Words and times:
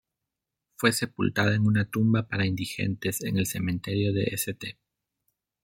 Fue 0.77 0.93
sepultada 0.93 1.53
en 1.53 1.67
una 1.67 1.87
tumba 1.87 2.27
para 2.27 2.47
indigentes 2.47 3.21
en 3.21 3.37
el 3.37 3.45
Cementerio 3.45 4.11
de 4.11 4.23
St. 4.31 4.79